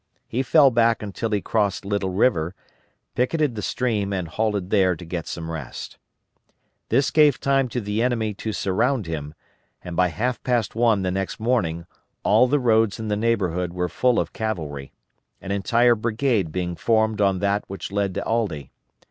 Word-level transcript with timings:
He 0.27 0.41
fell 0.41 0.71
back 0.71 1.03
until 1.03 1.29
he 1.29 1.41
crossed 1.41 1.85
Little 1.85 2.09
River, 2.09 2.55
picketed 3.13 3.53
the 3.53 3.61
stream 3.61 4.11
and 4.11 4.27
halted 4.27 4.71
there 4.71 4.95
to 4.95 5.05
get 5.05 5.27
some 5.27 5.51
rest. 5.51 5.99
This 6.89 7.11
gave 7.11 7.39
time 7.39 7.67
to 7.69 7.79
the 7.79 8.01
enemy 8.01 8.33
to 8.33 8.51
surround 8.51 9.05
him, 9.05 9.35
and 9.83 9.95
by 9.95 10.07
half 10.07 10.41
past 10.43 10.73
one 10.73 11.03
the 11.03 11.11
next 11.11 11.39
morning 11.39 11.85
all 12.23 12.47
the 12.47 12.59
roads 12.59 12.99
in 12.99 13.09
the 13.09 13.15
neighborhood 13.15 13.73
were 13.73 13.87
full 13.87 14.19
of 14.19 14.33
cavalry; 14.33 14.91
an 15.39 15.51
entire 15.51 15.93
brigade 15.93 16.51
being 16.51 16.75
formed 16.75 17.21
on 17.21 17.37
that 17.37 17.63
which 17.67 17.91
led 17.91 18.15
to 18.15 18.25
Aldie. 18.25 18.71